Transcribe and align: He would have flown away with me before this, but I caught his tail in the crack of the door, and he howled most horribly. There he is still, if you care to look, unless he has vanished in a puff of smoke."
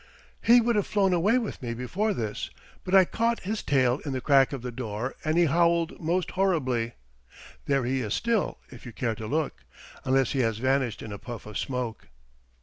He 0.41 0.61
would 0.61 0.75
have 0.77 0.87
flown 0.87 1.13
away 1.13 1.37
with 1.37 1.61
me 1.61 1.75
before 1.75 2.11
this, 2.15 2.49
but 2.83 2.95
I 2.95 3.05
caught 3.05 3.41
his 3.41 3.61
tail 3.61 3.99
in 4.03 4.13
the 4.13 4.19
crack 4.19 4.51
of 4.51 4.63
the 4.63 4.71
door, 4.71 5.13
and 5.23 5.37
he 5.37 5.45
howled 5.45 5.99
most 6.01 6.31
horribly. 6.31 6.93
There 7.67 7.85
he 7.85 8.01
is 8.01 8.15
still, 8.15 8.57
if 8.71 8.83
you 8.83 8.93
care 8.93 9.13
to 9.13 9.27
look, 9.27 9.63
unless 10.03 10.31
he 10.31 10.39
has 10.39 10.57
vanished 10.57 11.03
in 11.03 11.11
a 11.13 11.19
puff 11.19 11.45
of 11.45 11.55
smoke." 11.55 12.07